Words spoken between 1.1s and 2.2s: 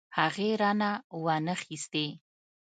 وانه خيستې.